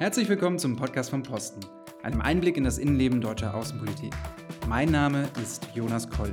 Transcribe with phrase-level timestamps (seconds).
[0.00, 1.58] Herzlich willkommen zum Podcast vom Posten,
[2.04, 4.12] einem Einblick in das Innenleben deutscher Außenpolitik.
[4.68, 6.32] Mein Name ist Jonas Koll.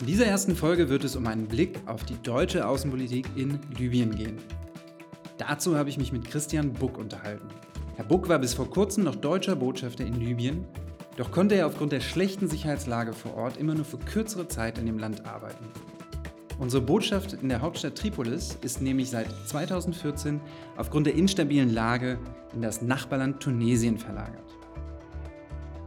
[0.00, 4.16] In dieser ersten Folge wird es um einen Blick auf die deutsche Außenpolitik in Libyen
[4.16, 4.36] gehen.
[5.38, 7.46] Dazu habe ich mich mit Christian Buck unterhalten.
[7.94, 10.64] Herr Buck war bis vor kurzem noch deutscher Botschafter in Libyen,
[11.16, 14.86] doch konnte er aufgrund der schlechten Sicherheitslage vor Ort immer nur für kürzere Zeit in
[14.86, 15.64] dem Land arbeiten.
[16.58, 20.40] Unsere Botschaft in der Hauptstadt Tripolis ist nämlich seit 2014
[20.78, 22.18] aufgrund der instabilen Lage
[22.54, 24.56] in das Nachbarland Tunesien verlagert.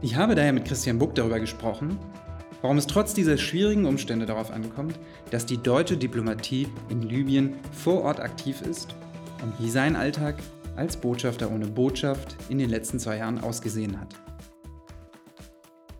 [0.00, 1.98] Ich habe daher mit Christian Buck darüber gesprochen,
[2.62, 4.98] warum es trotz dieser schwierigen Umstände darauf ankommt,
[5.32, 8.94] dass die deutsche Diplomatie in Libyen vor Ort aktiv ist
[9.42, 10.36] und wie sein Alltag
[10.76, 14.14] als Botschafter ohne Botschaft in den letzten zwei Jahren ausgesehen hat.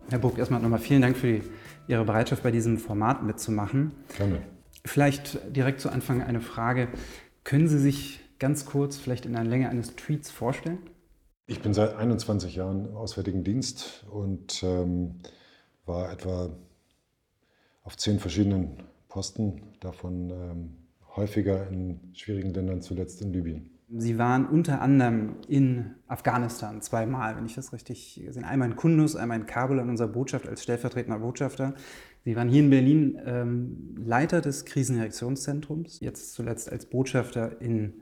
[0.09, 1.41] Herr Buck, erstmal nochmal vielen Dank für
[1.87, 3.91] Ihre Bereitschaft, bei diesem Format mitzumachen.
[4.17, 4.41] Gerne.
[4.85, 6.87] Vielleicht direkt zu Anfang eine Frage.
[7.43, 10.79] Können Sie sich ganz kurz vielleicht in der Länge eines Tweets vorstellen?
[11.45, 15.15] Ich bin seit 21 Jahren im Auswärtigen Dienst und ähm,
[15.85, 16.49] war etwa
[17.83, 18.77] auf zehn verschiedenen
[19.09, 20.77] Posten, davon ähm,
[21.15, 23.69] häufiger in schwierigen Ländern, zuletzt in Libyen.
[23.93, 28.53] Sie waren unter anderem in Afghanistan zweimal, wenn ich das richtig gesehen habe.
[28.53, 31.73] Einmal in Kunduz, einmal in Kabul an unserer Botschaft als stellvertretender Botschafter.
[32.23, 37.93] Sie waren hier in Berlin ähm, Leiter des Krisenreaktionszentrums, jetzt zuletzt als Botschafter in,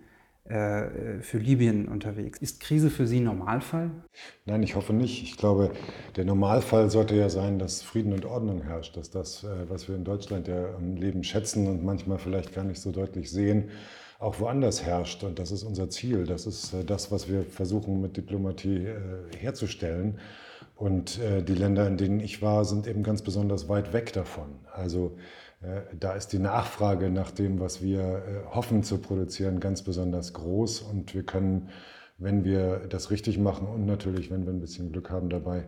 [0.43, 2.39] äh, für Libyen unterwegs.
[2.39, 3.91] Ist Krise für Sie Normalfall?
[4.45, 5.23] Nein, ich hoffe nicht.
[5.23, 5.71] Ich glaube,
[6.17, 9.95] der Normalfall sollte ja sein, dass Frieden und Ordnung herrscht, dass das, äh, was wir
[9.95, 13.69] in Deutschland ja am Leben schätzen und manchmal vielleicht gar nicht so deutlich sehen,
[14.19, 15.23] auch woanders herrscht.
[15.23, 16.25] Und das ist unser Ziel.
[16.25, 18.97] Das ist äh, das, was wir versuchen mit Diplomatie äh,
[19.37, 20.19] herzustellen.
[20.79, 24.47] Und äh, die Länder, in denen ich war, sind eben ganz besonders weit weg davon.
[24.73, 25.17] Also
[25.99, 30.79] da ist die Nachfrage nach dem, was wir hoffen zu produzieren, ganz besonders groß.
[30.79, 31.67] Und wir können,
[32.17, 35.65] wenn wir das richtig machen und natürlich, wenn wir ein bisschen Glück haben dabei,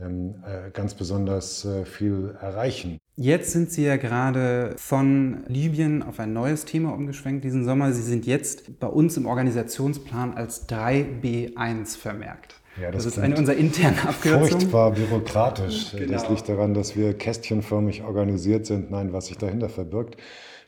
[0.00, 2.98] ähm, äh, ganz besonders äh, viel erreichen.
[3.16, 7.92] Jetzt sind Sie ja gerade von Libyen auf ein neues Thema umgeschwenkt diesen Sommer.
[7.92, 12.54] Sie sind jetzt bei uns im Organisationsplan als 3B1 vermerkt.
[12.80, 14.48] Ja, das, das ist eine unserer internen Abkürzungen.
[14.48, 15.92] Furchtbar bürokratisch.
[15.98, 16.12] Genau.
[16.12, 18.90] Das liegt daran, dass wir kästchenförmig organisiert sind.
[18.90, 20.16] Nein, was sich dahinter verbirgt,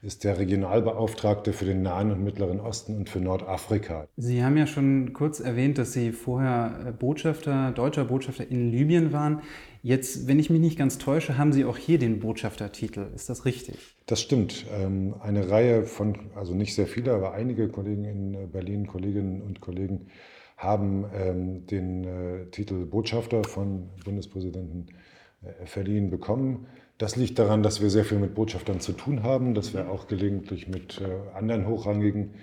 [0.02, 4.08] ist der Regionalbeauftragte für den Nahen und Mittleren Osten und für Nordafrika.
[4.16, 9.12] Sie haben ja schon kurz erwähnt, dass Sie vorher äh, Botschafter, deutscher Botschafter in Libyen
[9.12, 9.42] waren.
[9.82, 13.08] Jetzt, wenn ich mich nicht ganz täusche, haben Sie auch hier den Botschaftertitel.
[13.14, 13.96] Ist das richtig?
[14.06, 14.66] Das stimmt.
[14.74, 19.42] Ähm, eine Reihe von, also nicht sehr viele, aber einige Kollegen in äh, Berlin, Kolleginnen
[19.42, 20.06] und Kollegen,
[20.60, 24.86] haben ähm, den äh, Titel Botschafter von Bundespräsidenten
[25.64, 26.66] verliehen bekommen.
[27.00, 30.06] Das liegt daran, dass wir sehr viel mit Botschaftern zu tun haben, dass wir auch
[30.06, 32.34] gelegentlich mit äh, anderen hochrangigen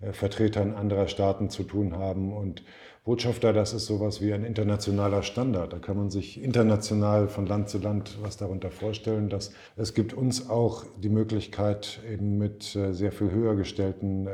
[0.00, 2.32] äh, Vertretern anderer Staaten zu tun haben.
[2.32, 2.62] Und
[3.04, 5.74] Botschafter, das ist sowas wie ein internationaler Standard.
[5.74, 9.28] Da kann man sich international von Land zu Land was darunter vorstellen.
[9.28, 14.28] Dass es gibt uns auch die Möglichkeit, eben mit äh, sehr viel höher gestellten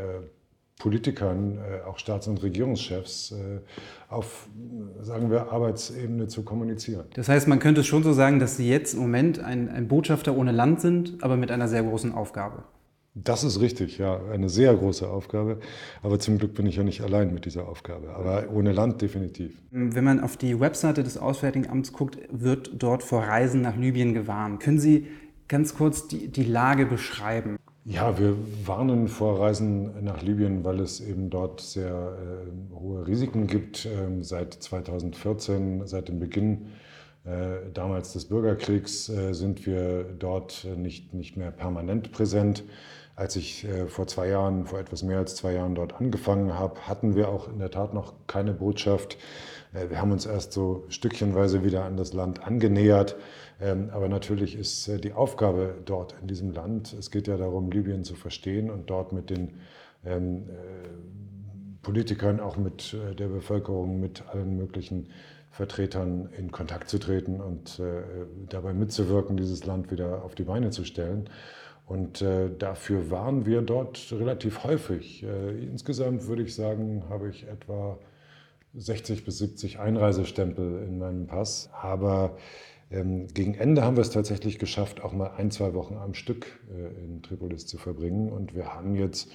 [0.82, 3.60] Politikern, äh, auch Staats- und Regierungschefs äh,
[4.08, 4.48] auf,
[5.00, 7.04] sagen wir, Arbeitsebene zu kommunizieren.
[7.14, 10.36] Das heißt, man könnte schon so sagen, dass Sie jetzt im Moment ein, ein Botschafter
[10.36, 12.64] ohne Land sind, aber mit einer sehr großen Aufgabe.
[13.14, 15.60] Das ist richtig, ja, eine sehr große Aufgabe.
[16.02, 18.16] Aber zum Glück bin ich ja nicht allein mit dieser Aufgabe.
[18.16, 19.62] Aber ohne Land definitiv.
[19.70, 24.14] Wenn man auf die Webseite des Auswärtigen Amts guckt, wird dort vor Reisen nach Libyen
[24.14, 24.60] gewarnt.
[24.60, 25.06] Können Sie
[25.46, 27.56] ganz kurz die, die Lage beschreiben?
[27.84, 33.48] Ja, wir warnen vor Reisen nach Libyen, weil es eben dort sehr äh, hohe Risiken
[33.48, 33.86] gibt.
[33.86, 36.66] Ähm, seit 2014, seit dem Beginn
[37.24, 42.62] äh, damals des Bürgerkriegs, äh, sind wir dort nicht, nicht mehr permanent präsent.
[43.16, 46.86] Als ich äh, vor zwei Jahren, vor etwas mehr als zwei Jahren dort angefangen habe,
[46.86, 49.18] hatten wir auch in der Tat noch keine Botschaft.
[49.74, 53.16] Äh, wir haben uns erst so stückchenweise wieder an das Land angenähert.
[53.62, 57.70] Ähm, aber natürlich ist äh, die Aufgabe dort in diesem Land, es geht ja darum,
[57.70, 59.54] Libyen zu verstehen und dort mit den
[60.04, 60.48] ähm,
[61.82, 65.08] Politikern, auch mit der Bevölkerung, mit allen möglichen
[65.50, 67.82] Vertretern in Kontakt zu treten und
[68.48, 71.28] dabei mitzuwirken, dieses Land wieder auf die Beine zu stellen.
[71.86, 75.24] Und äh, dafür waren wir dort relativ häufig.
[75.24, 77.98] Äh, insgesamt würde ich sagen, habe ich etwa
[78.74, 81.70] 60 bis 70 Einreisestempel in meinem Pass.
[81.72, 82.38] Aber
[83.32, 87.04] gegen Ende haben wir es tatsächlich geschafft, auch mal ein, zwei Wochen am Stück äh,
[87.04, 88.30] in Tripolis zu verbringen.
[88.30, 89.30] Und wir haben jetzt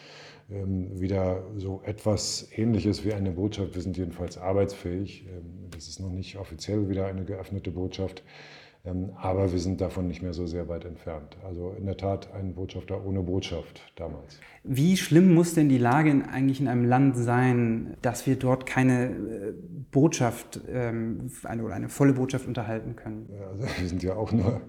[0.49, 3.75] ähm, wieder so etwas Ähnliches wie eine Botschaft.
[3.75, 5.25] Wir sind jedenfalls arbeitsfähig.
[5.27, 8.23] Ähm, das ist noch nicht offiziell wieder eine geöffnete Botschaft.
[8.87, 11.37] Ähm, aber wir sind davon nicht mehr so sehr weit entfernt.
[11.45, 14.39] Also in der Tat ein Botschafter ohne Botschaft damals.
[14.69, 18.65] Wie schlimm muss denn die Lage in, eigentlich in einem Land sein, dass wir dort
[18.65, 19.53] keine äh,
[19.91, 23.29] Botschaft ähm, eine, oder eine volle Botschaft unterhalten können?
[23.49, 24.61] Also wir sind ja auch nur,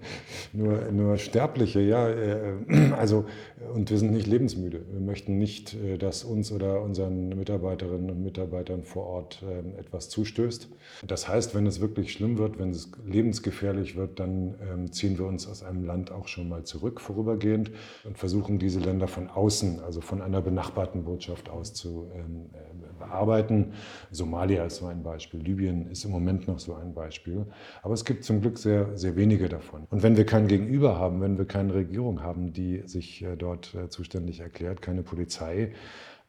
[0.53, 2.09] nur, nur Sterbliche, ja.
[2.09, 2.53] Äh,
[2.97, 3.25] also,
[3.73, 4.85] und wir sind nicht lebensmüde.
[4.89, 10.07] Wir möchten nicht, äh, dass uns oder unseren Mitarbeiterinnen und Mitarbeitern vor Ort ähm, etwas
[10.07, 10.69] zustößt.
[11.05, 15.25] Das heißt, wenn es wirklich schlimm wird, wenn es lebensgefährlich wird, dann ähm, ziehen wir
[15.25, 17.71] uns aus einem Land auch schon mal zurück vorübergehend
[18.03, 22.99] und versuchen diese Länder von außen, also von einer benachbarten Botschaft aus zu ähm, äh,
[22.99, 23.73] bearbeiten.
[24.11, 27.45] Somalia ist so ein Beispiel, Libyen ist im Moment noch so ein Beispiel.
[27.81, 29.87] Aber es gibt zum Glück sehr, sehr wenige davon.
[29.89, 33.73] Und wenn wir kein Gegenüber haben, wenn wir keine Regierung haben, die sich äh, dort
[33.75, 35.73] äh, zuständig erklärt, keine Polizei,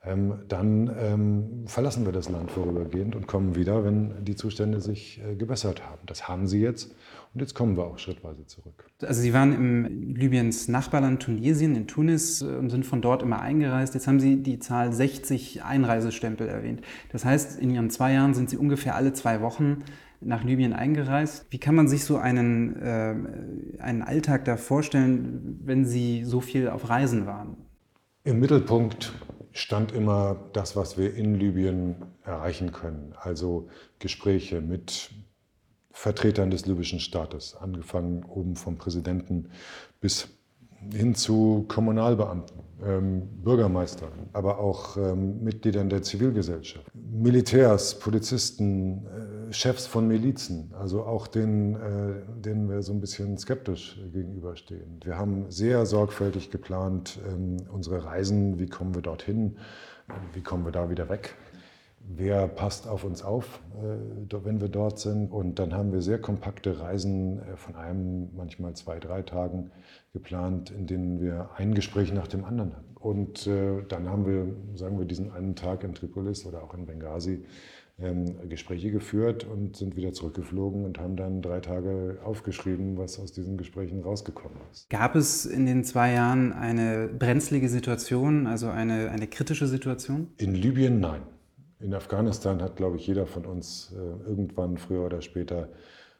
[0.03, 5.21] ähm, dann ähm, verlassen wir das Land vorübergehend und kommen wieder, wenn die Zustände sich
[5.23, 6.00] äh, gebessert haben.
[6.06, 6.94] Das haben sie jetzt
[7.32, 8.91] und jetzt kommen wir auch schrittweise zurück.
[9.03, 13.41] Also Sie waren im Libyens Nachbarland Tunesien, in Tunis, äh, und sind von dort immer
[13.41, 13.94] eingereist.
[13.94, 16.81] Jetzt haben Sie die Zahl 60 Einreisestempel erwähnt.
[17.12, 19.85] Das heißt, in Ihren zwei Jahren sind Sie ungefähr alle zwei Wochen
[20.21, 21.47] nach Libyen eingereist.
[21.50, 23.15] Wie kann man sich so einen, äh,
[23.79, 27.56] einen Alltag da vorstellen, wenn Sie so viel auf Reisen waren?
[28.25, 29.12] Im Mittelpunkt
[29.53, 33.15] stand immer das, was wir in Libyen erreichen können.
[33.19, 33.69] Also
[33.99, 35.11] Gespräche mit
[35.92, 39.50] Vertretern des libyschen Staates, angefangen oben vom Präsidenten
[40.00, 40.28] bis
[40.92, 49.87] hin zu Kommunalbeamten, ähm, Bürgermeistern, aber auch ähm, Mitgliedern der Zivilgesellschaft, Militärs, Polizisten, äh, Chefs
[49.87, 55.00] von Milizen, also auch denen, äh, denen wir so ein bisschen skeptisch gegenüberstehen.
[55.04, 59.58] Wir haben sehr sorgfältig geplant ähm, unsere Reisen, wie kommen wir dorthin,
[60.32, 61.37] wie kommen wir da wieder weg
[62.00, 65.31] wer passt auf uns auf, äh, wenn wir dort sind.
[65.31, 69.70] Und dann haben wir sehr kompakte Reisen äh, von einem, manchmal zwei, drei Tagen
[70.12, 72.97] geplant, in denen wir ein Gespräch nach dem anderen hatten.
[72.97, 76.87] Und äh, dann haben wir, sagen wir, diesen einen Tag in Tripolis oder auch in
[76.87, 77.44] Benghazi
[78.02, 83.32] ähm, Gespräche geführt und sind wieder zurückgeflogen und haben dann drei Tage aufgeschrieben, was aus
[83.32, 84.88] diesen Gesprächen rausgekommen ist.
[84.91, 90.29] Gab es in den zwei Jahren eine brenzlige Situation, also eine, eine kritische Situation?
[90.38, 91.23] In Libyen nein.
[91.81, 95.69] In Afghanistan hat, glaube ich, jeder von uns äh, irgendwann früher oder später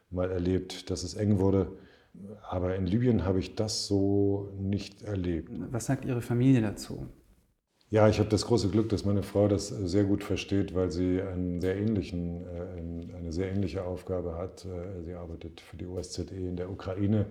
[0.09, 1.71] mal erlebt, dass es eng wurde.
[2.49, 5.51] Aber in Libyen habe ich das so nicht erlebt.
[5.71, 7.07] Was sagt Ihre Familie dazu?
[7.89, 11.21] Ja, ich habe das große Glück, dass meine Frau das sehr gut versteht, weil sie
[11.59, 11.75] sehr
[12.45, 14.65] äh, eine sehr ähnliche Aufgabe hat.
[14.65, 17.25] Äh, sie arbeitet für die OSZE in der Ukraine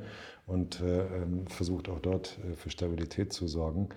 [0.46, 3.88] und ähm, versucht auch dort für Stabilität zu sorgen.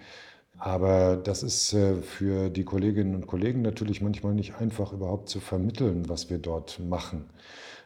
[0.57, 5.39] Aber das ist äh, für die Kolleginnen und Kollegen natürlich manchmal nicht einfach überhaupt zu
[5.39, 7.29] vermitteln, was wir dort machen.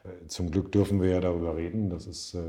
[0.04, 2.40] Äh, zum Glück dürfen wir ja darüber reden, das ist, äh,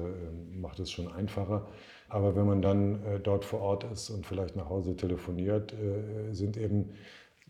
[0.53, 1.69] macht es schon einfacher.
[2.09, 5.75] Aber wenn man dann dort vor Ort ist und vielleicht nach Hause telefoniert,
[6.32, 6.94] sind eben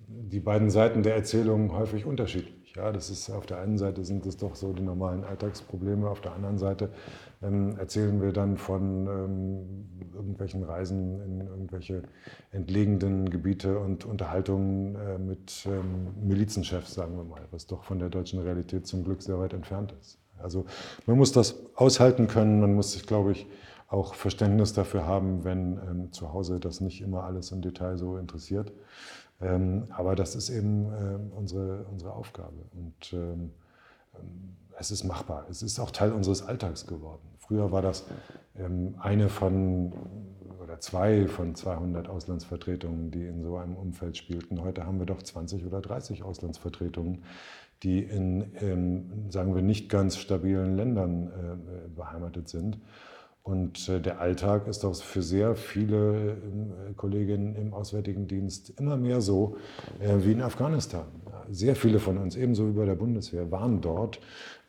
[0.08, 2.57] die beiden Seiten der Erzählung häufig unterschiedlich.
[2.76, 6.20] Ja, das ist auf der einen Seite sind es doch so die normalen Alltagsprobleme, auf
[6.20, 6.90] der anderen Seite
[7.42, 12.02] ähm, erzählen wir dann von ähm, irgendwelchen Reisen in irgendwelche
[12.50, 18.10] entlegenen Gebiete und Unterhaltungen äh, mit ähm, Milizenchefs, sagen wir mal, was doch von der
[18.10, 20.18] deutschen Realität zum Glück sehr weit entfernt ist.
[20.38, 20.66] Also
[21.06, 23.46] man muss das aushalten können, man muss sich, glaube ich,
[23.88, 28.18] auch Verständnis dafür haben, wenn ähm, zu Hause das nicht immer alles im Detail so
[28.18, 28.72] interessiert.
[29.40, 32.56] Ähm, aber das ist eben äh, unsere, unsere Aufgabe.
[32.72, 33.52] Und ähm,
[34.14, 35.46] ähm, es ist machbar.
[35.50, 37.28] Es ist auch Teil unseres Alltags geworden.
[37.38, 38.04] Früher war das
[38.56, 39.92] ähm, eine von
[40.62, 44.60] oder zwei von 200 Auslandsvertretungen, die in so einem Umfeld spielten.
[44.60, 47.24] Heute haben wir doch 20 oder 30 Auslandsvertretungen,
[47.82, 52.78] die in, in sagen wir, nicht ganz stabilen Ländern äh, beheimatet sind.
[53.48, 58.98] Und äh, der Alltag ist auch für sehr viele äh, Kolleginnen im Auswärtigen Dienst immer
[58.98, 59.56] mehr so
[60.00, 61.06] äh, wie in Afghanistan.
[61.50, 64.20] Sehr viele von uns, ebenso wie bei der Bundeswehr, waren dort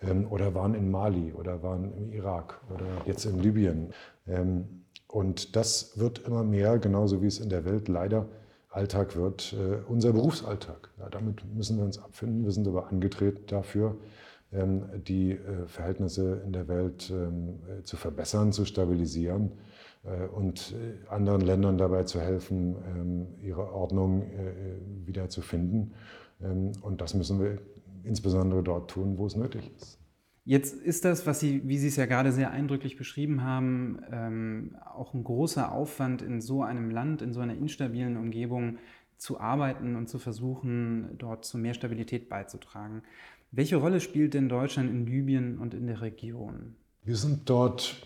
[0.02, 3.90] ähm, oder waren in Mali oder waren im Irak oder jetzt in Libyen.
[4.26, 8.30] Ähm, und das wird immer mehr, genauso wie es in der Welt leider
[8.70, 9.56] Alltag wird,
[9.88, 10.92] unser Berufsalltag.
[11.00, 12.44] Ja, damit müssen wir uns abfinden.
[12.44, 13.98] Wir sind aber angetreten dafür, ähm,
[14.52, 19.52] die äh, Verhältnisse in der Welt ähm, äh, zu verbessern, zu stabilisieren
[20.04, 20.76] äh, und
[21.10, 24.24] anderen Ländern dabei zu helfen, ähm, ihre Ordnung
[25.06, 25.94] wieder zu finden.
[26.82, 27.58] Und das müssen wir
[28.04, 30.00] insbesondere dort tun, wo es nötig ist.
[30.46, 35.14] Jetzt ist das, was Sie, wie Sie es ja gerade sehr eindrücklich beschrieben haben, auch
[35.14, 38.78] ein großer Aufwand in so einem Land, in so einer instabilen Umgebung
[39.18, 43.04] zu arbeiten und zu versuchen, dort zu mehr Stabilität beizutragen.
[43.52, 46.76] Welche Rolle spielt denn Deutschland in Libyen und in der Region?
[47.04, 48.06] Wir sind dort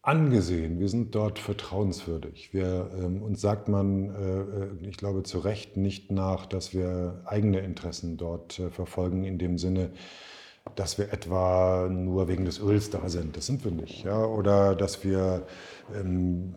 [0.00, 2.54] angesehen, wir sind dort vertrauenswürdig.
[2.54, 7.20] Wir, ähm, uns sagt man, äh, äh, ich glaube zu Recht nicht nach, dass wir
[7.26, 9.90] eigene Interessen dort äh, verfolgen, in dem Sinne,
[10.76, 13.36] dass wir etwa nur wegen des Öls da sind.
[13.36, 14.04] Das sind wir nicht.
[14.04, 14.24] Ja?
[14.24, 15.46] Oder dass wir
[15.94, 16.54] ähm,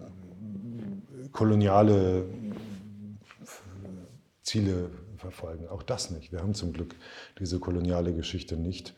[1.34, 2.26] koloniale
[4.44, 4.90] Ziele
[5.22, 5.68] verfolgen.
[5.70, 6.32] Auch das nicht.
[6.32, 6.96] Wir haben zum Glück
[7.40, 8.94] diese koloniale Geschichte nicht.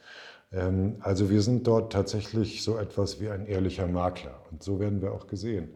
[0.51, 5.01] Ähm, also wir sind dort tatsächlich so etwas wie ein ehrlicher Makler und so werden
[5.01, 5.69] wir auch gesehen.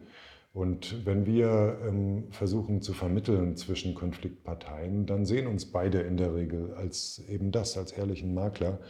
[0.54, 6.34] Und wenn wir ähm, versuchen zu vermitteln zwischen Konfliktparteien, dann sehen uns beide in der
[6.34, 8.80] Regel als eben das, als ehrlichen Makler.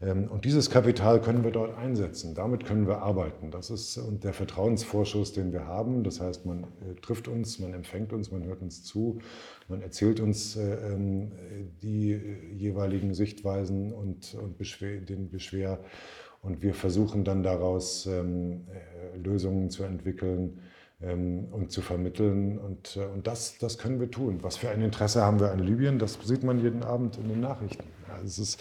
[0.00, 2.34] Ähm, und dieses Kapital können wir dort einsetzen.
[2.34, 3.50] Damit können wir arbeiten.
[3.50, 6.04] Das ist und der Vertrauensvorschuss, den wir haben.
[6.04, 9.20] Das heißt, man äh, trifft uns, man empfängt uns, man hört uns zu,
[9.68, 11.32] man erzählt uns äh, ähm,
[11.82, 14.36] die äh, jeweiligen Sichtweisen und,
[15.08, 15.80] den Beschwer.
[16.42, 18.68] Und wir versuchen dann daraus ähm,
[19.16, 20.60] Lösungen zu entwickeln
[21.00, 22.58] und zu vermitteln.
[22.58, 24.38] Und, und das, das können wir tun.
[24.42, 26.00] Was für ein Interesse haben wir an Libyen?
[26.00, 27.84] Das sieht man jeden Abend in den Nachrichten.
[28.24, 28.60] Es ist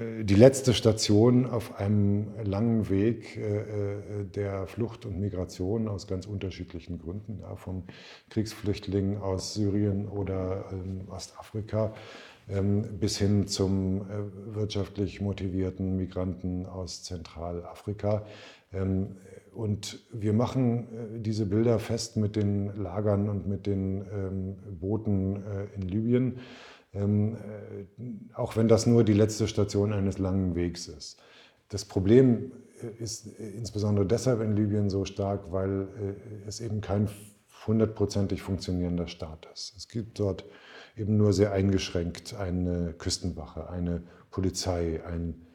[0.00, 6.06] äh, die letzte Station auf einem langen Weg äh, äh, der Flucht und Migration aus
[6.06, 7.84] ganz unterschiedlichen Gründen, ja, vom
[8.30, 11.94] Kriegsflüchtling aus Syrien oder ähm, Ostafrika
[12.48, 14.06] ähm, bis hin zum
[14.52, 18.24] wirtschaftlich motivierten Migranten aus Zentralafrika.
[19.52, 25.42] Ähm, und wir machen diese Bilder fest mit den Lagern und mit den Booten
[25.76, 26.38] in Libyen.
[26.94, 31.18] Ähm, äh, auch wenn das nur die letzte Station eines langen Wegs ist.
[31.68, 35.88] Das Problem äh, ist äh, insbesondere deshalb in Libyen so stark, weil
[36.46, 37.08] es eben kein
[37.66, 39.74] hundertprozentig funktionierender Staat ist.
[39.76, 40.44] Es gibt dort
[40.96, 45.46] eben nur sehr eingeschränkt eine Küstenwache, eine Polizei, ein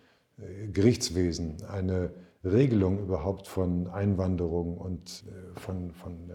[0.72, 2.12] Gerichtswesen, eine
[2.51, 5.24] Regelung überhaupt von Einwanderung und
[5.56, 6.32] von, von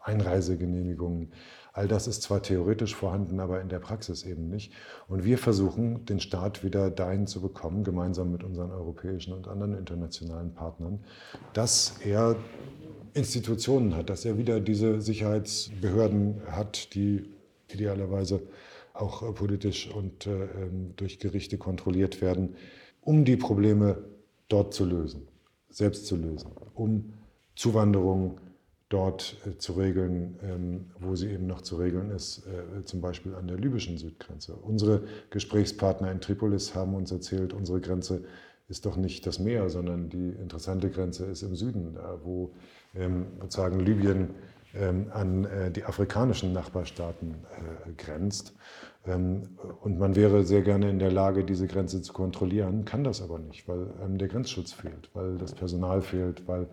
[0.00, 1.32] Einreisegenehmigungen.
[1.72, 4.72] All das ist zwar theoretisch vorhanden, aber in der Praxis eben nicht.
[5.08, 9.74] Und wir versuchen, den Staat wieder dahin zu bekommen, gemeinsam mit unseren europäischen und anderen
[9.74, 11.00] internationalen Partnern,
[11.54, 12.36] dass er
[13.14, 17.24] Institutionen hat, dass er wieder diese Sicherheitsbehörden hat, die
[17.68, 18.42] idealerweise
[18.92, 22.56] auch politisch und äh, ähm, durch Gerichte kontrolliert werden,
[23.00, 24.04] um die Probleme
[24.52, 25.28] dort zu lösen,
[25.68, 27.14] selbst zu lösen, um
[27.54, 28.40] Zuwanderung
[28.92, 33.34] dort äh, zu regeln, ähm, wo sie eben noch zu regeln ist, äh, zum Beispiel
[33.34, 34.54] an der libyschen Südgrenze.
[34.54, 38.24] Unsere Gesprächspartner in Tripolis haben uns erzählt, unsere Grenze
[38.68, 42.52] ist doch nicht das Meer, sondern die interessante Grenze ist im Süden, da wo
[42.94, 44.30] ähm, sozusagen Libyen
[44.74, 47.34] ähm, an äh, die afrikanischen Nachbarstaaten
[47.96, 48.54] grenzt.
[49.04, 53.40] Und man wäre sehr gerne in der Lage, diese Grenze zu kontrollieren, kann das aber
[53.40, 56.68] nicht, weil der Grenzschutz fehlt, weil das Personal fehlt, weil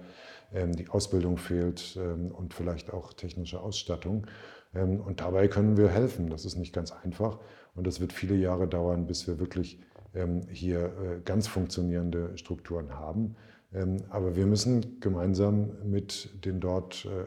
[0.54, 4.28] ähm, die Ausbildung fehlt ähm, und vielleicht auch technische Ausstattung.
[4.76, 6.30] Ähm, und dabei können wir helfen.
[6.30, 7.40] Das ist nicht ganz einfach
[7.76, 9.80] und das wird viele Jahre dauern, bis wir wirklich
[10.50, 13.36] hier äh, ganz funktionierende Strukturen haben.
[14.10, 17.26] Aber wir müssen gemeinsam mit den dort äh, äh,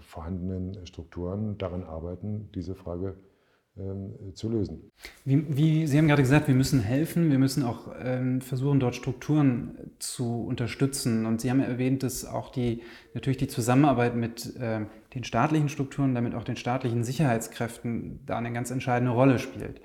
[0.00, 3.33] vorhandenen Strukturen daran arbeiten, diese Frage zu
[3.76, 4.92] ähm, zu lösen.
[5.24, 8.94] Wie, wie, Sie haben gerade gesagt, wir müssen helfen, wir müssen auch ähm, versuchen, dort
[8.94, 11.26] Strukturen zu unterstützen.
[11.26, 12.82] Und Sie haben erwähnt, dass auch die,
[13.14, 18.52] natürlich die Zusammenarbeit mit äh, den staatlichen Strukturen, damit auch den staatlichen Sicherheitskräften da eine
[18.52, 19.80] ganz entscheidende Rolle spielt.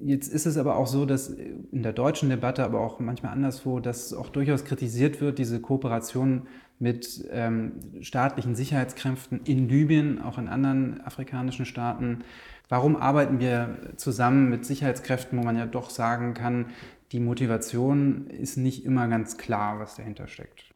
[0.00, 3.78] Jetzt ist es aber auch so, dass in der deutschen Debatte, aber auch manchmal anderswo,
[3.78, 6.48] dass auch durchaus kritisiert wird, diese Kooperation
[6.78, 12.24] mit ähm, staatlichen Sicherheitskräften in Libyen, auch in anderen afrikanischen Staaten,
[12.68, 16.66] Warum arbeiten wir zusammen mit Sicherheitskräften, wo man ja doch sagen kann,
[17.12, 20.74] die Motivation ist nicht immer ganz klar, was dahinter steckt?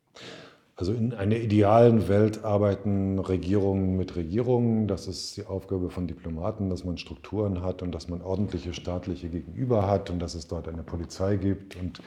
[0.79, 4.87] Also in einer idealen Welt arbeiten Regierungen mit Regierungen.
[4.87, 9.29] Das ist die Aufgabe von Diplomaten, dass man Strukturen hat und dass man ordentliche staatliche
[9.29, 12.01] Gegenüber hat und dass es dort eine Polizei gibt und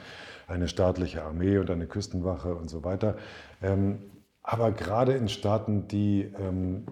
[0.48, 3.16] eine staatliche Armee und eine Küstenwache und so weiter.
[3.60, 3.98] Ähm,
[4.42, 6.84] aber gerade in Staaten, die ähm,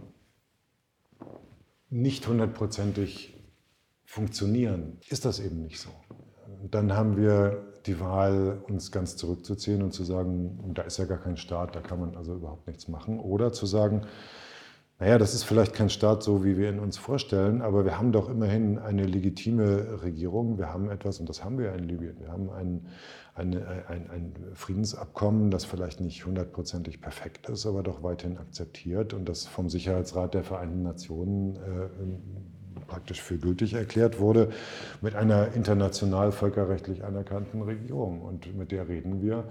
[1.91, 3.37] nicht hundertprozentig
[4.05, 5.91] funktionieren, ist das eben nicht so.
[6.71, 11.19] Dann haben wir die Wahl, uns ganz zurückzuziehen und zu sagen, da ist ja gar
[11.19, 13.19] kein Staat, da kann man also überhaupt nichts machen.
[13.19, 14.07] Oder zu sagen,
[15.01, 18.13] naja, das ist vielleicht kein Staat so, wie wir ihn uns vorstellen, aber wir haben
[18.13, 20.59] doch immerhin eine legitime Regierung.
[20.59, 22.21] Wir haben etwas, und das haben wir in Libyen.
[22.21, 22.87] Wir haben ein,
[23.35, 29.27] ein, ein, ein Friedensabkommen, das vielleicht nicht hundertprozentig perfekt ist, aber doch weiterhin akzeptiert und
[29.27, 34.51] das vom Sicherheitsrat der Vereinten Nationen äh, praktisch für gültig erklärt wurde,
[35.01, 38.21] mit einer international völkerrechtlich anerkannten Regierung.
[38.21, 39.45] Und mit der reden wir.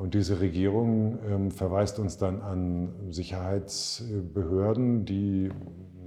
[0.00, 5.50] Und diese Regierung ähm, verweist uns dann an Sicherheitsbehörden, die,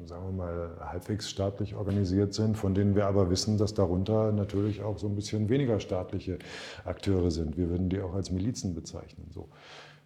[0.06, 4.82] sagen wir mal, halbwegs staatlich organisiert sind, von denen wir aber wissen, dass darunter natürlich
[4.82, 6.40] auch so ein bisschen weniger staatliche
[6.86, 7.56] Akteure sind.
[7.56, 9.28] Wir würden die auch als Milizen bezeichnen.
[9.30, 9.50] So.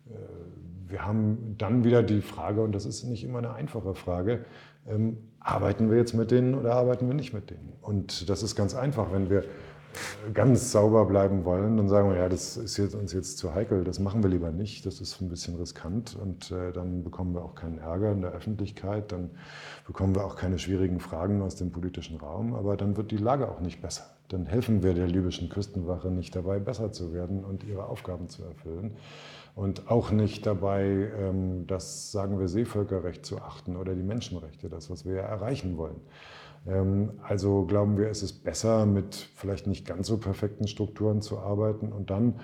[0.10, 0.16] Äh,
[0.90, 4.44] wir haben dann wieder die Frage, und das ist nicht immer eine einfache Frage,
[4.86, 7.72] ähm, arbeiten wir jetzt mit denen oder arbeiten wir nicht mit denen?
[7.82, 9.46] Und das ist ganz einfach, wenn wir
[10.34, 13.84] ganz sauber bleiben wollen, dann sagen wir, ja, das ist jetzt, uns jetzt zu heikel,
[13.84, 17.44] das machen wir lieber nicht, das ist ein bisschen riskant und äh, dann bekommen wir
[17.44, 19.32] auch keinen Ärger in der Öffentlichkeit, dann
[19.86, 23.50] bekommen wir auch keine schwierigen Fragen aus dem politischen Raum, aber dann wird die Lage
[23.50, 24.06] auch nicht besser.
[24.30, 28.44] Dann helfen wir der libyschen Küstenwache nicht dabei, besser zu werden und ihre Aufgaben zu
[28.44, 28.98] erfüllen
[29.58, 34.92] und auch nicht dabei, ähm, das, sagen wir, Seevölkerrecht zu achten oder die Menschenrechte, das,
[34.92, 36.00] was wir ja erreichen wollen.
[36.66, 41.40] Ähm, also glauben wir, es ist besser, mit vielleicht nicht ganz so perfekten Strukturen zu
[41.40, 42.36] arbeiten und dann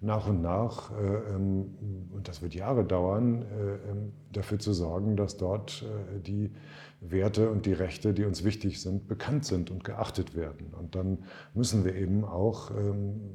[0.00, 5.36] nach und nach, äh, ähm, und das wird Jahre dauern, äh, dafür zu sorgen, dass
[5.36, 6.52] dort äh, die
[7.00, 10.72] Werte und die Rechte, die uns wichtig sind, bekannt sind und geachtet werden.
[10.78, 11.18] Und dann
[11.54, 12.70] müssen wir eben auch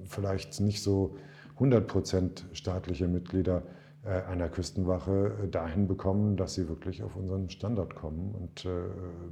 [0.04, 1.16] vielleicht nicht so
[1.56, 3.64] 100 Prozent staatliche Mitglieder
[4.06, 8.36] einer Küstenwache äh, dahin bekommen, dass sie wirklich auf unseren Standard kommen.
[8.36, 8.70] Und äh,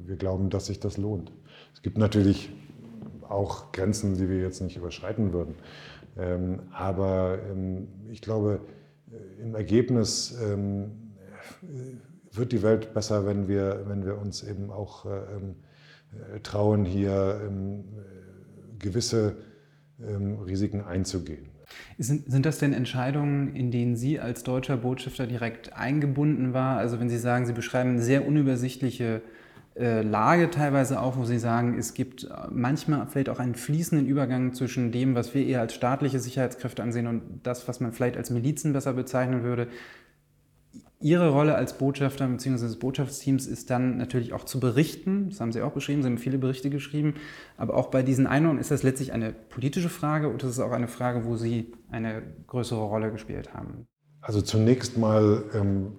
[0.06, 1.32] wir glauben, dass sich das lohnt.
[1.74, 2.52] Es gibt natürlich
[3.30, 5.56] auch Grenzen, die wir jetzt nicht überschreiten würden.
[6.18, 8.62] Ähm, aber ähm, ich glaube,
[9.40, 11.14] im Ergebnis ähm,
[12.32, 15.06] wird die Welt besser, wenn wir, wenn wir uns eben auch
[16.42, 17.42] trauen, hier
[18.80, 19.36] gewisse
[20.00, 21.53] Risiken einzugehen.
[21.98, 26.78] Sind, sind das denn Entscheidungen, in denen Sie als deutscher Botschafter direkt eingebunden war?
[26.78, 29.22] Also wenn Sie sagen, Sie beschreiben eine sehr unübersichtliche
[29.76, 34.54] äh, Lage teilweise auch, wo Sie sagen, es gibt manchmal vielleicht auch einen fließenden Übergang
[34.54, 38.30] zwischen dem, was wir eher als staatliche Sicherheitskräfte ansehen und das, was man vielleicht als
[38.30, 39.68] Milizen besser bezeichnen würde.
[41.04, 42.66] Ihre Rolle als Botschafter bzw.
[42.66, 45.30] des Botschaftsteams ist dann natürlich auch zu berichten.
[45.30, 47.16] Das haben Sie auch beschrieben, Sie haben viele Berichte geschrieben.
[47.58, 50.88] Aber auch bei diesen Einordnungen ist das letztlich eine politische Frage das ist auch eine
[50.88, 53.86] Frage, wo Sie eine größere Rolle gespielt haben.
[54.22, 55.98] Also zunächst mal ähm,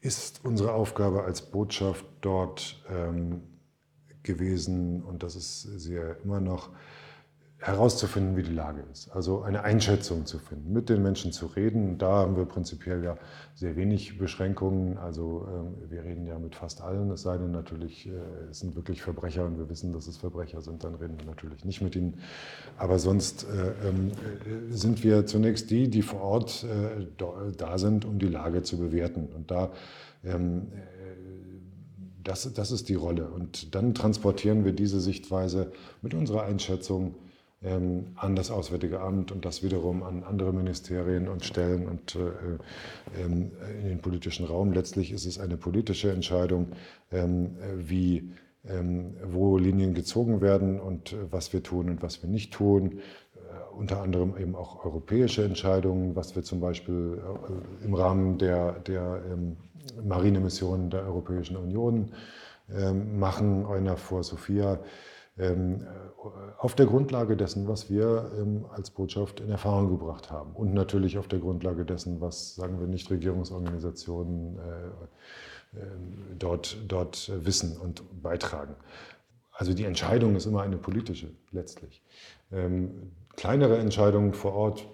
[0.00, 3.42] ist unsere Aufgabe als Botschaft dort ähm,
[4.22, 6.70] gewesen, und das ist sie ja immer noch,
[7.60, 9.10] herauszufinden, wie die Lage ist.
[9.10, 11.98] Also eine Einschätzung zu finden, mit den Menschen zu reden.
[11.98, 13.18] Da haben wir prinzipiell ja
[13.56, 14.96] sehr wenig Beschränkungen.
[14.96, 18.12] Also äh, wir reden ja mit fast allen, es sei denn natürlich, äh,
[18.48, 21.64] es sind wirklich Verbrecher und wir wissen, dass es Verbrecher sind, dann reden wir natürlich
[21.64, 22.20] nicht mit ihnen.
[22.76, 24.12] Aber sonst äh, ähm,
[24.70, 27.06] sind wir zunächst die, die vor Ort äh,
[27.56, 29.26] da sind, um die Lage zu bewerten.
[29.34, 29.72] Und da
[30.24, 30.68] ähm,
[32.22, 33.30] das, das ist die Rolle.
[33.30, 37.27] Und dann transportieren wir diese Sichtweise mit unserer Einschätzung ähm,
[37.60, 43.50] an das Auswärtige Amt und das wiederum an andere Ministerien und Stellen und äh, ähm,
[43.82, 44.72] in den politischen Raum.
[44.72, 46.68] Letztlich ist es eine politische Entscheidung,
[47.10, 48.30] ähm, wie,
[49.24, 53.00] wo Linien gezogen werden und äh, was wir tun und was wir nicht tun.
[53.34, 57.20] Äh, unter anderem eben auch europäische Entscheidungen, was wir zum Beispiel
[57.84, 59.22] im Rahmen der, der
[60.04, 62.12] Marinemissionen der Europäischen Union
[63.18, 64.78] machen, EUNAVFOR Sophia ähm,
[66.58, 70.52] auf der Grundlage dessen, was wir ähm, als Botschaft in Erfahrung gebracht haben.
[70.52, 77.76] Und natürlich auf der Grundlage dessen, was, sagen wir, Nichtregierungsorganisationen äh, ähm, dort, dort wissen
[77.76, 78.74] und beitragen.
[79.52, 82.00] Also die Entscheidung ist immer eine politische letztlich.
[83.34, 84.86] kleinere Entscheidungen vor Ort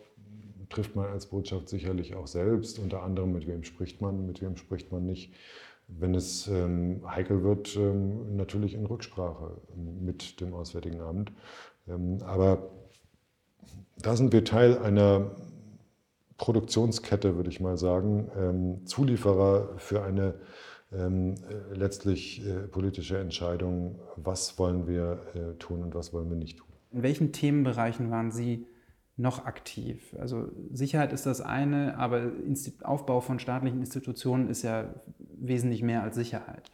[0.71, 4.57] trifft man als Botschaft sicherlich auch selbst, unter anderem mit wem spricht man, mit wem
[4.57, 5.35] spricht man nicht
[5.89, 11.33] wenn es ähm, heikel wird, ähm, natürlich in Rücksprache mit dem Auswärtigen Amt.
[11.89, 12.71] Ähm, aber
[13.99, 15.31] da sind wir Teil einer
[16.37, 20.35] Produktionskette, würde ich mal sagen, ähm, Zulieferer für eine
[20.93, 26.37] ähm, äh, letztlich äh, politische Entscheidung, was wollen wir äh, tun und was wollen wir
[26.37, 26.69] nicht tun.
[26.93, 28.67] In welchen Themenbereichen waren Sie
[29.17, 30.15] noch aktiv?
[30.19, 32.33] Also Sicherheit ist das eine, aber
[32.83, 36.71] Aufbau von staatlichen Institutionen ist ja wesentlich mehr als Sicherheit.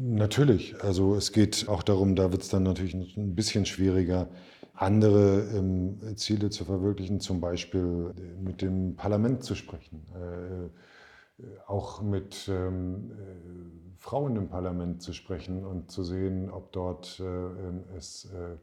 [0.00, 0.82] Natürlich.
[0.82, 4.28] Also es geht auch darum, da wird es dann natürlich ein bisschen schwieriger,
[4.74, 12.48] andere ähm, Ziele zu verwirklichen, zum Beispiel mit dem Parlament zu sprechen, äh, auch mit
[12.48, 18.56] ähm, äh, Frauen im Parlament zu sprechen und zu sehen, ob dort äh, es äh,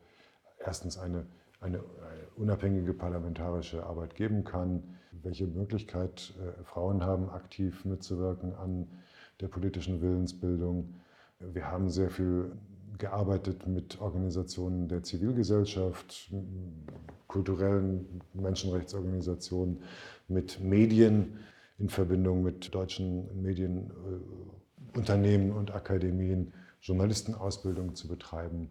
[0.64, 1.26] erstens eine
[1.62, 1.84] eine,
[2.36, 4.84] unabhängige parlamentarische Arbeit geben kann,
[5.24, 8.88] welche Möglichkeit äh, Frauen haben, aktiv mitzuwirken an
[9.42, 10.94] der politischen Willensbildung.
[11.40, 12.52] Wir haben sehr viel
[12.98, 16.32] gearbeitet mit Organisationen der Zivilgesellschaft,
[17.28, 19.84] kulturellen Menschenrechtsorganisationen,
[20.28, 21.40] mit Medien
[21.78, 28.70] in Verbindung mit deutschen Medienunternehmen und Akademien, Journalistenausbildung zu betreiben.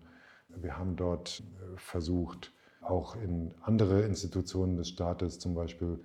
[0.49, 1.43] Wir haben dort äh,
[1.77, 2.54] versucht,
[2.85, 5.99] auch in andere Institutionen des Staates, zum Beispiel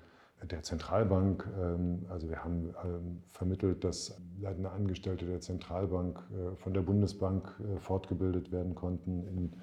[0.44, 1.48] der Zentralbank.
[1.60, 7.54] Ähm, also wir haben ähm, vermittelt, dass leitende Angestellte der Zentralbank äh, von der Bundesbank
[7.60, 9.54] äh, fortgebildet werden konnten in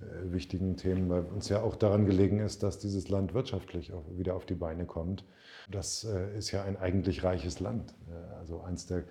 [0.00, 4.34] äh, wichtigen Themen, weil uns ja auch daran gelegen ist, dass dieses Land wirtschaftlich wieder
[4.34, 5.24] auf die Beine kommt.
[5.70, 7.92] Das ist ja ein eigentlich reiches Land,
[8.38, 9.02] also eins der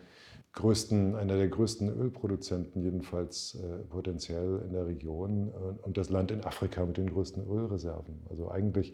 [0.56, 6.32] größten, einer der größten Ölproduzenten, jedenfalls äh, potenziell in der Region äh, und das Land
[6.32, 8.22] in Afrika mit den größten Ölreserven.
[8.30, 8.94] Also eigentlich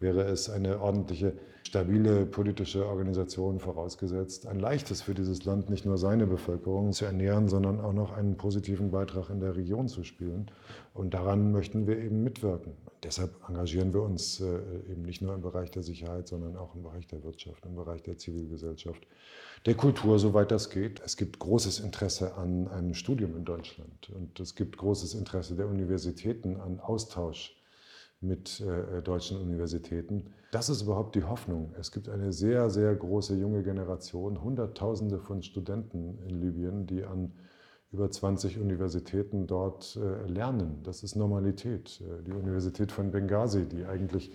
[0.00, 5.98] wäre es eine ordentliche, stabile politische Organisation vorausgesetzt, ein leichtes für dieses Land, nicht nur
[5.98, 10.50] seine Bevölkerung zu ernähren, sondern auch noch einen positiven Beitrag in der Region zu spielen.
[10.94, 12.72] Und daran möchten wir eben mitwirken.
[13.04, 16.82] Deshalb engagieren wir uns äh, eben nicht nur im Bereich der Sicherheit, sondern auch im
[16.82, 19.06] Bereich der Wirtschaft, im Bereich der Zivilgesellschaft
[19.66, 21.00] der Kultur, soweit das geht.
[21.04, 25.68] Es gibt großes Interesse an einem Studium in Deutschland und es gibt großes Interesse der
[25.68, 27.56] Universitäten an Austausch
[28.20, 30.32] mit äh, deutschen Universitäten.
[30.52, 31.74] Das ist überhaupt die Hoffnung.
[31.78, 37.32] Es gibt eine sehr, sehr große junge Generation, Hunderttausende von Studenten in Libyen, die an
[37.92, 40.80] über 20 Universitäten dort äh, lernen.
[40.82, 42.00] Das ist Normalität.
[42.00, 44.32] Äh, die Universität von Benghazi, die eigentlich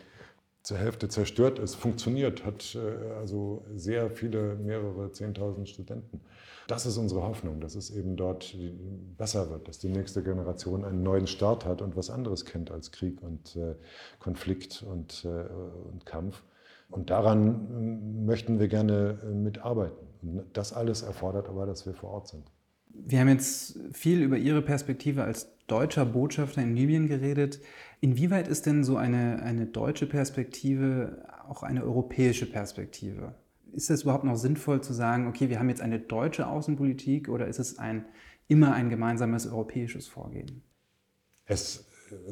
[0.67, 6.19] zur Hälfte zerstört ist, funktioniert, hat äh, also sehr viele, mehrere Zehntausend Studenten.
[6.67, 8.53] Das ist unsere Hoffnung, dass es eben dort
[9.17, 12.91] besser wird, dass die nächste Generation einen neuen Start hat und was anderes kennt als
[12.91, 13.75] Krieg und äh,
[14.19, 15.45] Konflikt und, äh,
[15.89, 16.43] und Kampf.
[16.89, 20.43] Und daran möchten wir gerne mitarbeiten.
[20.51, 22.51] Das alles erfordert aber, dass wir vor Ort sind.
[23.05, 27.60] Wir haben jetzt viel über Ihre Perspektive als deutscher Botschafter in Libyen geredet.
[28.01, 33.36] Inwieweit ist denn so eine, eine deutsche Perspektive auch eine europäische Perspektive?
[33.73, 37.47] Ist es überhaupt noch sinnvoll zu sagen, okay, wir haben jetzt eine deutsche Außenpolitik oder
[37.47, 38.05] ist es ein,
[38.47, 40.63] immer ein gemeinsames europäisches Vorgehen?
[41.45, 41.86] Es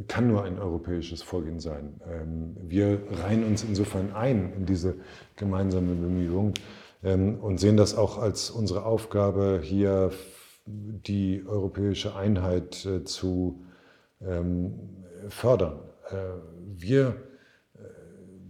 [0.07, 1.99] kann nur ein europäisches Vorgehen sein.
[2.09, 4.95] Ähm, wir reihen uns insofern ein in diese
[5.35, 6.53] gemeinsame Bemühung
[7.03, 10.11] ähm, und sehen das auch als unsere Aufgabe, hier
[10.65, 13.63] die europäische Einheit äh, zu
[14.21, 14.73] ähm,
[15.29, 15.79] fördern.
[16.09, 16.15] Äh,
[16.75, 17.15] wir
[17.75, 17.79] äh,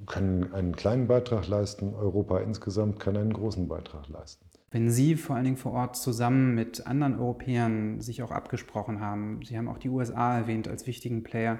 [0.06, 4.46] können einen kleinen Beitrag leisten, Europa insgesamt kann einen großen Beitrag leisten.
[4.72, 9.40] Wenn Sie vor allen Dingen vor Ort zusammen mit anderen Europäern sich auch abgesprochen haben,
[9.44, 11.60] Sie haben auch die USA erwähnt als wichtigen Player,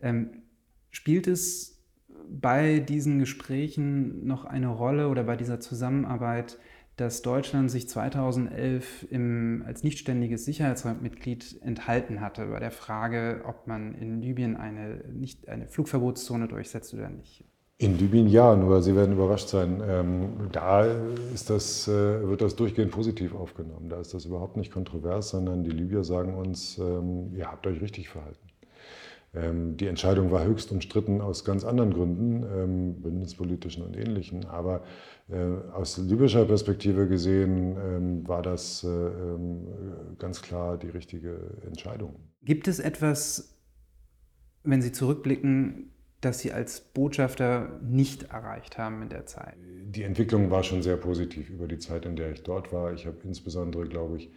[0.00, 0.42] ähm,
[0.90, 1.84] spielt es
[2.28, 6.58] bei diesen Gesprächen noch eine Rolle oder bei dieser Zusammenarbeit,
[6.96, 13.94] dass Deutschland sich 2011 im, als nichtständiges Sicherheitsratmitglied enthalten hatte bei der Frage, ob man
[13.94, 17.44] in Libyen eine, nicht, eine Flugverbotszone durchsetzt oder nicht.
[17.78, 19.82] In Libyen ja, nur Sie werden überrascht sein.
[19.86, 20.86] Ähm, da
[21.34, 23.90] ist das, äh, wird das durchgehend positiv aufgenommen.
[23.90, 27.82] Da ist das überhaupt nicht kontrovers, sondern die Libyer sagen uns, ähm, ihr habt euch
[27.82, 28.45] richtig verhalten.
[29.36, 34.46] Ähm, die Entscheidung war höchst umstritten aus ganz anderen Gründen, ähm, bündnispolitischen und ähnlichen.
[34.46, 34.82] Aber
[35.28, 35.36] äh,
[35.72, 42.16] aus libyscher Perspektive gesehen ähm, war das äh, ganz klar die richtige Entscheidung.
[42.42, 43.58] Gibt es etwas,
[44.62, 49.56] wenn Sie zurückblicken, das Sie als Botschafter nicht erreicht haben in der Zeit?
[49.84, 52.92] Die Entwicklung war schon sehr positiv über die Zeit, in der ich dort war.
[52.92, 54.30] Ich habe insbesondere, glaube ich,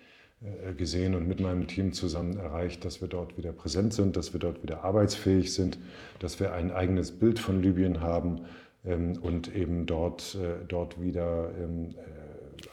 [0.78, 4.40] gesehen und mit meinem Team zusammen erreicht, dass wir dort wieder präsent sind, dass wir
[4.40, 5.78] dort wieder arbeitsfähig sind,
[6.20, 8.46] dass wir ein eigenes Bild von Libyen haben
[8.86, 11.96] ähm, und eben dort, äh, dort wieder ähm,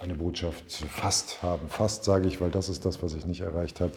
[0.00, 1.68] eine Botschaft fast haben.
[1.68, 3.92] Fast sage ich, weil das ist das, was ich nicht erreicht habe.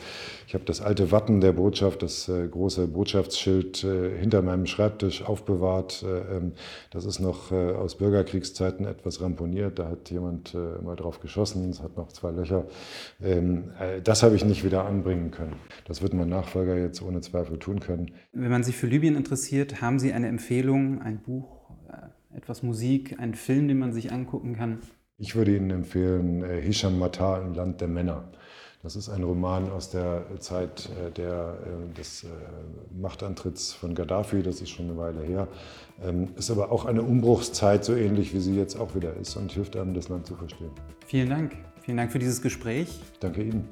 [0.47, 5.23] Ich habe das alte Wappen der Botschaft, das äh, große Botschaftsschild äh, hinter meinem Schreibtisch
[5.23, 6.03] aufbewahrt.
[6.03, 6.53] Äh, ähm,
[6.91, 9.79] das ist noch aus Bürgerkriegszeiten etwas ramponiert.
[9.79, 11.69] Da hat jemand mal drauf geschossen.
[11.69, 12.65] Es hat noch zwei Löcher.
[13.21, 15.55] Ähm, äh, das habe ich nicht wieder anbringen können.
[15.85, 18.11] Das wird mein Nachfolger jetzt ohne Zweifel tun können.
[18.33, 21.59] Wenn man sich für Libyen interessiert, haben Sie eine Empfehlung, ein Buch,
[22.35, 24.79] etwas Musik, einen Film, den man sich angucken kann?
[25.21, 28.23] Ich würde Ihnen empfehlen äh, Hisham Matar im Land der Männer.
[28.81, 32.25] Das ist ein Roman aus der Zeit äh, der, äh, des
[32.97, 35.49] Machtantritts von Gaddafi, das ist schon eine Weile her.
[36.01, 39.51] Ähm, ist aber auch eine Umbruchszeit, so ähnlich wie sie jetzt auch wieder ist und
[39.51, 40.71] hilft einem, das Land zu verstehen.
[41.05, 41.57] Vielen Dank.
[41.81, 42.87] Vielen Dank für dieses Gespräch.
[43.19, 43.67] Danke Ihnen.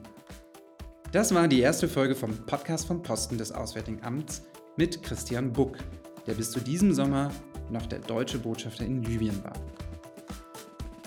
[1.14, 5.78] Das war die erste Folge vom Podcast vom Posten des Auswärtigen Amts mit Christian Buck,
[6.26, 7.32] der bis zu diesem Sommer
[7.72, 9.54] noch der deutsche Botschafter in Libyen war.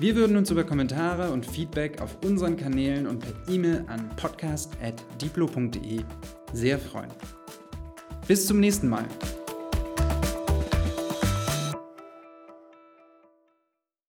[0.01, 6.01] Wir würden uns über Kommentare und Feedback auf unseren Kanälen und per E-Mail an podcast.diplo.de
[6.55, 7.11] sehr freuen.
[8.27, 9.05] Bis zum nächsten Mal.